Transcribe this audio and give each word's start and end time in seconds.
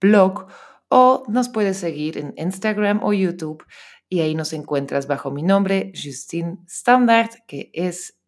blog 0.00 0.46
o 0.88 1.24
nos 1.28 1.48
puedes 1.48 1.78
seguir 1.78 2.18
en 2.18 2.34
Instagram 2.36 3.02
o 3.02 3.12
YouTube 3.12 3.64
y 4.08 4.20
ahí 4.20 4.34
nos 4.34 4.52
encuentras 4.52 5.06
bajo 5.06 5.30
mi 5.30 5.42
nombre, 5.42 5.92
Justine 5.94 6.58
Standard, 6.68 7.30
que 7.46 7.70
es 7.72 8.18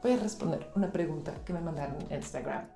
voy 0.00 0.12
a 0.12 0.16
responder 0.16 0.70
una 0.76 0.92
pregunta 0.92 1.34
que 1.44 1.52
me 1.52 1.60
mandaron 1.60 1.96
en 2.08 2.18
Instagram. 2.18 2.68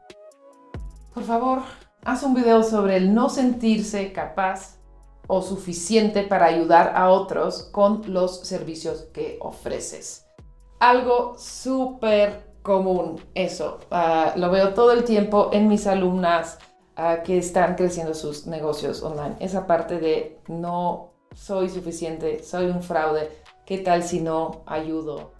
Por 1.14 1.22
favor, 1.22 1.60
haz 2.04 2.24
un 2.24 2.34
video 2.34 2.64
sobre 2.64 2.96
el 2.96 3.14
no 3.14 3.28
sentirse 3.28 4.12
capaz 4.12 4.80
o 5.28 5.40
suficiente 5.40 6.24
para 6.24 6.46
ayudar 6.46 6.92
a 6.96 7.10
otros 7.10 7.62
con 7.70 8.12
los 8.12 8.40
servicios 8.40 9.02
que 9.14 9.38
ofreces. 9.40 10.26
Algo 10.80 11.38
súper 11.38 12.56
común 12.62 13.20
eso. 13.34 13.78
Ah, 13.92 14.32
lo 14.34 14.50
veo 14.50 14.74
todo 14.74 14.90
el 14.90 15.04
tiempo 15.04 15.50
en 15.52 15.68
mis 15.68 15.86
alumnas, 15.86 16.58
que 17.24 17.36
están 17.36 17.74
creciendo 17.74 18.14
sus 18.14 18.46
negocios 18.46 19.02
online. 19.02 19.36
Esa 19.40 19.66
parte 19.66 19.98
de 19.98 20.40
no 20.48 21.12
soy 21.34 21.68
suficiente, 21.68 22.42
soy 22.42 22.66
un 22.66 22.82
fraude, 22.82 23.30
¿qué 23.66 23.78
tal 23.78 24.02
si 24.02 24.20
no 24.20 24.62
ayudo? 24.64 25.32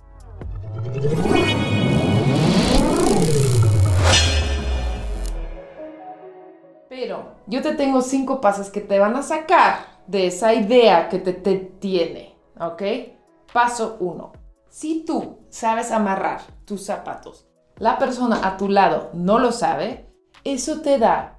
Pero 6.91 7.25
yo 7.47 7.63
te 7.63 7.75
tengo 7.75 8.03
cinco 8.03 8.41
pasos 8.41 8.69
que 8.69 8.83
te 8.83 8.99
van 8.99 9.17
a 9.17 9.23
sacar 9.23 9.79
de 10.07 10.27
esa 10.27 10.53
idea 10.53 11.09
que 11.09 11.19
te, 11.19 11.33
te 11.33 11.57
tiene, 11.57 12.37
¿ok? 12.61 12.83
Paso 13.53 13.97
uno. 14.01 14.33
Si 14.69 15.05
tú 15.07 15.39
sabes 15.49 15.91
amarrar 15.91 16.43
tus 16.67 16.85
zapatos, 16.85 17.49
la 17.79 17.99
persona 17.99 18.47
a 18.47 18.59
tu 18.59 18.69
lado 18.69 19.09
no 19.15 19.39
lo 19.39 19.53
sabe, 19.53 20.07
eso 20.45 20.83
te 20.83 20.99
da 20.99 21.36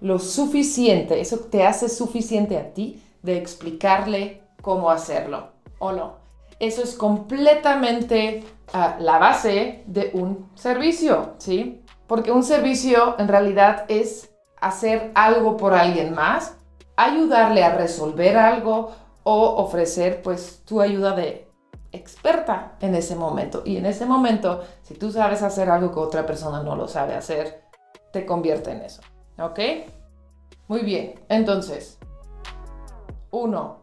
lo 0.00 0.18
suficiente, 0.18 1.20
eso 1.20 1.38
te 1.40 1.66
hace 1.66 1.88
suficiente 1.88 2.56
a 2.56 2.72
ti 2.72 3.02
de 3.22 3.36
explicarle 3.36 4.42
cómo 4.62 4.90
hacerlo 4.90 5.48
o 5.78 5.92
no. 5.92 6.16
Eso 6.60 6.82
es 6.82 6.94
completamente 6.94 8.44
ah, 8.72 8.96
la 9.00 9.18
base 9.18 9.84
de 9.86 10.10
un 10.14 10.50
servicio, 10.54 11.34
¿sí? 11.38 11.82
Porque 12.06 12.32
un 12.32 12.42
servicio 12.42 13.16
en 13.18 13.28
realidad 13.28 13.84
es 13.88 14.30
hacer 14.60 15.12
algo 15.14 15.56
por 15.56 15.74
alguien 15.74 16.14
más, 16.14 16.56
ayudarle 16.96 17.62
a 17.62 17.74
resolver 17.74 18.36
algo 18.36 18.92
o 19.22 19.56
ofrecer 19.62 20.22
pues 20.22 20.62
tu 20.64 20.80
ayuda 20.80 21.14
de 21.14 21.48
experta 21.92 22.76
en 22.80 22.94
ese 22.94 23.14
momento. 23.14 23.62
Y 23.64 23.76
en 23.76 23.86
ese 23.86 24.06
momento, 24.06 24.62
si 24.82 24.94
tú 24.94 25.10
sabes 25.10 25.42
hacer 25.42 25.70
algo 25.70 25.92
que 25.92 26.00
otra 26.00 26.26
persona 26.26 26.62
no 26.62 26.76
lo 26.76 26.88
sabe 26.88 27.14
hacer, 27.14 27.62
te 28.12 28.26
convierte 28.26 28.72
en 28.72 28.82
eso. 28.82 29.02
¿Ok? 29.38 29.60
Muy 30.66 30.80
bien. 30.80 31.14
Entonces, 31.28 31.98
uno, 33.30 33.78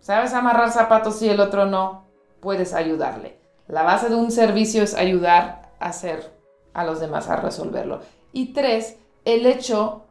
¿sabes 0.00 0.34
amarrar 0.34 0.70
zapatos 0.70 1.22
y 1.22 1.28
el 1.28 1.40
otro 1.40 1.66
no? 1.66 2.06
Puedes 2.40 2.74
ayudarle. 2.74 3.38
La 3.66 3.82
base 3.82 4.08
de 4.08 4.14
un 4.14 4.30
servicio 4.30 4.82
es 4.82 4.94
ayudar 4.94 5.72
a 5.78 5.86
hacer 5.86 6.32
a 6.72 6.84
los 6.84 7.00
demás 7.00 7.28
a 7.28 7.36
resolverlo. 7.36 8.00
Y 8.32 8.52
tres, 8.52 8.98
el 9.24 9.46
hecho 9.46 10.04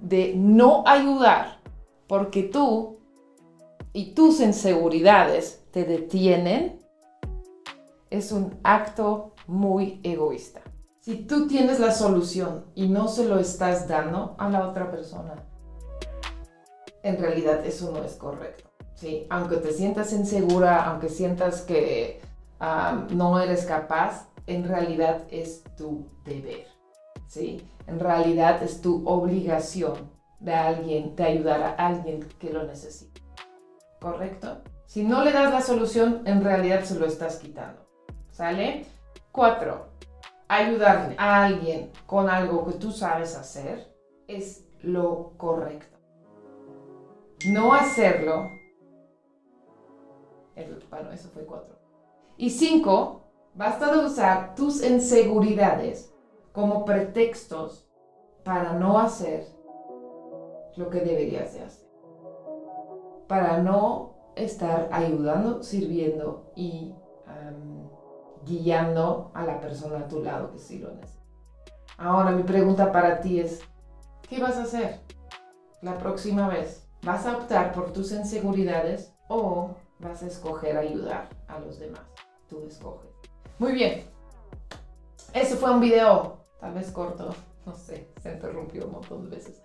de 0.00 0.34
no 0.36 0.84
ayudar 0.86 1.58
porque 2.06 2.42
tú 2.42 2.98
y 3.92 4.14
tus 4.14 4.40
inseguridades 4.40 5.62
te 5.70 5.84
detienen 5.84 6.82
es 8.10 8.32
un 8.32 8.58
acto 8.62 9.32
muy 9.46 10.00
egoísta. 10.02 10.60
Si 11.02 11.16
tú 11.16 11.48
tienes 11.48 11.80
la 11.80 11.90
solución 11.90 12.66
y 12.76 12.88
no 12.88 13.08
se 13.08 13.24
lo 13.24 13.40
estás 13.40 13.88
dando 13.88 14.36
a 14.38 14.48
la 14.48 14.68
otra 14.68 14.88
persona, 14.88 15.34
en 17.02 17.18
realidad 17.18 17.66
eso 17.66 17.90
no 17.90 18.04
es 18.04 18.14
correcto. 18.14 18.70
¿sí? 18.94 19.26
Aunque 19.28 19.56
te 19.56 19.72
sientas 19.72 20.12
insegura, 20.12 20.84
aunque 20.84 21.08
sientas 21.08 21.62
que 21.62 22.20
no 23.10 23.40
eres 23.40 23.64
capaz, 23.64 24.28
en 24.46 24.62
realidad 24.62 25.22
es 25.28 25.64
tu 25.76 26.06
deber. 26.24 26.68
¿sí? 27.26 27.68
En 27.88 27.98
realidad 27.98 28.62
es 28.62 28.80
tu 28.80 29.04
obligación 29.04 30.08
de 30.38 30.54
alguien, 30.54 31.16
de 31.16 31.24
ayudar 31.24 31.62
a 31.62 31.70
alguien 31.84 32.20
que 32.38 32.52
lo 32.52 32.62
necesite. 32.62 33.20
¿Correcto? 34.00 34.62
Si 34.86 35.02
no 35.02 35.24
le 35.24 35.32
das 35.32 35.52
la 35.52 35.62
solución, 35.62 36.22
en 36.26 36.44
realidad 36.44 36.84
se 36.84 36.96
lo 36.96 37.06
estás 37.06 37.38
quitando. 37.40 37.88
¿Sale? 38.30 38.86
cuatro 39.32 39.90
ayudar 40.52 41.14
a 41.18 41.44
alguien 41.44 41.90
con 42.06 42.28
algo 42.28 42.66
que 42.66 42.74
tú 42.74 42.92
sabes 42.92 43.36
hacer 43.36 43.94
es 44.28 44.66
lo 44.82 45.32
correcto. 45.36 45.98
No 47.48 47.72
hacerlo. 47.72 48.50
Bueno, 50.90 51.10
eso 51.12 51.28
fue 51.30 51.44
cuatro. 51.44 51.76
Y 52.36 52.50
cinco, 52.50 53.22
basta 53.54 53.92
de 53.92 54.04
usar 54.04 54.54
tus 54.54 54.84
inseguridades 54.84 56.14
como 56.52 56.84
pretextos 56.84 57.88
para 58.44 58.74
no 58.74 58.98
hacer 58.98 59.46
lo 60.76 60.90
que 60.90 61.00
deberías 61.00 61.54
de 61.54 61.62
hacer. 61.62 61.88
Para 63.26 63.58
no 63.58 64.14
estar 64.36 64.88
ayudando, 64.92 65.62
sirviendo 65.62 66.52
y 66.54 66.94
guiando 68.44 69.30
a 69.34 69.44
la 69.44 69.60
persona 69.60 70.00
a 70.00 70.08
tu 70.08 70.22
lado 70.22 70.52
que 70.52 70.58
sí 70.58 70.78
lo 70.78 70.92
necesita. 70.92 71.22
Ahora 71.98 72.30
mi 72.30 72.42
pregunta 72.42 72.90
para 72.90 73.20
ti 73.20 73.40
es, 73.40 73.60
¿qué 74.28 74.40
vas 74.40 74.56
a 74.56 74.62
hacer 74.62 75.00
la 75.82 75.98
próxima 75.98 76.48
vez? 76.48 76.88
¿Vas 77.02 77.26
a 77.26 77.36
optar 77.36 77.72
por 77.72 77.92
tus 77.92 78.12
inseguridades 78.12 79.12
o 79.28 79.74
vas 79.98 80.22
a 80.22 80.26
escoger 80.26 80.76
ayudar 80.76 81.28
a 81.48 81.58
los 81.58 81.78
demás? 81.78 82.02
Tú 82.48 82.64
escoges. 82.66 83.10
Muy 83.58 83.72
bien. 83.72 84.04
Ese 85.32 85.56
fue 85.56 85.70
un 85.70 85.80
video, 85.80 86.38
tal 86.60 86.74
vez 86.74 86.90
corto, 86.90 87.34
no 87.64 87.74
sé, 87.74 88.08
se 88.22 88.32
interrumpió 88.32 88.86
un 88.86 88.92
montón 88.92 89.30
de 89.30 89.36
veces. 89.36 89.62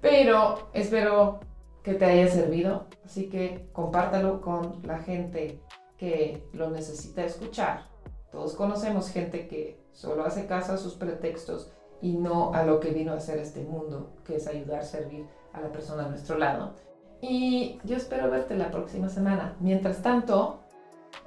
Pero 0.00 0.68
espero 0.72 1.40
que 1.82 1.94
te 1.94 2.04
haya 2.04 2.28
servido, 2.28 2.86
así 3.04 3.28
que 3.28 3.68
compártalo 3.72 4.40
con 4.40 4.80
la 4.84 4.98
gente 4.98 5.60
que 5.96 6.48
lo 6.52 6.70
necesita 6.70 7.24
escuchar 7.24 7.93
todos 8.34 8.54
conocemos 8.54 9.10
gente 9.10 9.46
que 9.46 9.80
solo 9.92 10.24
hace 10.24 10.46
caso 10.46 10.72
a 10.72 10.76
sus 10.76 10.94
pretextos 10.94 11.70
y 12.02 12.14
no 12.14 12.52
a 12.52 12.64
lo 12.64 12.80
que 12.80 12.90
vino 12.90 13.12
a 13.12 13.16
hacer 13.16 13.38
este 13.38 13.62
mundo, 13.62 14.10
que 14.24 14.36
es 14.36 14.48
ayudar, 14.48 14.84
servir 14.84 15.24
a 15.52 15.60
la 15.60 15.70
persona 15.70 16.04
a 16.04 16.08
nuestro 16.08 16.36
lado. 16.36 16.74
Y 17.22 17.78
yo 17.84 17.96
espero 17.96 18.30
verte 18.30 18.56
la 18.56 18.70
próxima 18.70 19.08
semana. 19.08 19.56
Mientras 19.60 20.02
tanto, 20.02 20.64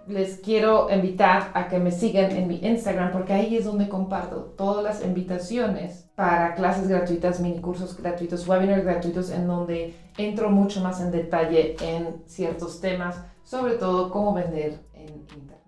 les 0.06 0.38
quiero 0.38 0.89
invitar 0.92 1.50
a 1.54 1.69
que 1.69 1.80
me 1.80 1.92
sigan 1.92 2.31
en 2.31 2.48
mi 2.48 2.59
Instagram 2.59 3.13
porque 3.13 3.33
ahí 3.33 3.56
es 3.56 3.65
donde 3.65 3.88
comparto 3.88 4.54
todas 4.57 4.83
las 4.83 5.04
invitaciones 5.04 6.09
para 6.15 6.56
clases 6.56 6.89
gratuitas, 6.89 7.39
mini 7.39 7.62
cursos 7.62 7.95
gratuitos, 7.95 8.48
webinars 8.48 8.83
gratuitos 8.83 9.31
en 9.31 9.48
donde 9.48 9.95
entro 10.18 10.50
mucho 10.50 10.81
más 10.81 11.00
en 11.00 11.12
detalle 11.12 11.77
en 11.81 12.21
ciertos 12.25 12.81
temas, 12.81 13.24
sobre 13.44 13.75
todo 13.75 14.12
cómo 14.12 14.33
vender 14.33 14.81
en 14.94 15.07
Internet. 15.07 15.67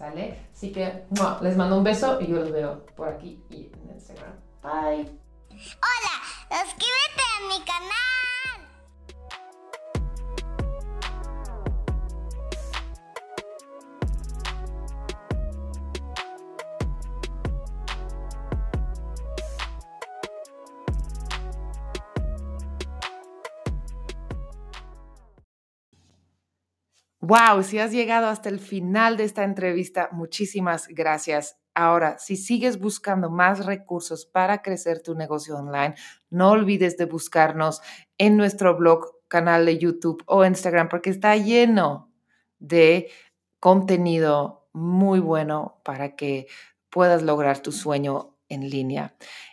Así 0.00 0.72
que 0.72 1.04
les 1.42 1.56
mando 1.56 1.76
un 1.76 1.84
beso 1.84 2.18
y 2.20 2.26
yo 2.28 2.36
los 2.36 2.50
veo 2.50 2.86
por 2.96 3.08
aquí 3.08 3.42
y 3.50 3.70
en 3.84 3.94
Instagram. 3.94 4.32
Bye. 4.62 5.10
Hola, 5.50 6.16
suscríbete 6.48 7.22
a 7.36 7.48
mi 7.48 7.64
canal. 7.64 7.99
Wow, 27.22 27.62
si 27.62 27.78
has 27.78 27.92
llegado 27.92 28.28
hasta 28.28 28.48
el 28.48 28.58
final 28.58 29.18
de 29.18 29.24
esta 29.24 29.44
entrevista, 29.44 30.08
muchísimas 30.10 30.88
gracias. 30.88 31.58
Ahora, 31.74 32.18
si 32.18 32.36
sigues 32.36 32.78
buscando 32.78 33.28
más 33.28 33.66
recursos 33.66 34.24
para 34.24 34.62
crecer 34.62 35.02
tu 35.02 35.14
negocio 35.14 35.56
online, 35.56 35.94
no 36.30 36.50
olvides 36.50 36.96
de 36.96 37.04
buscarnos 37.04 37.82
en 38.16 38.38
nuestro 38.38 38.74
blog, 38.76 39.06
canal 39.28 39.66
de 39.66 39.76
YouTube 39.78 40.22
o 40.26 40.44
Instagram, 40.46 40.88
porque 40.88 41.10
está 41.10 41.36
lleno 41.36 42.10
de 42.58 43.10
contenido 43.60 44.68
muy 44.72 45.20
bueno 45.20 45.80
para 45.84 46.16
que 46.16 46.46
puedas 46.88 47.22
lograr 47.22 47.58
tu 47.60 47.70
sueño 47.70 48.38
en 48.48 48.68
línea. 48.68 49.14